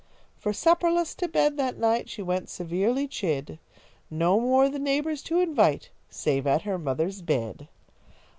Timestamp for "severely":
2.49-3.07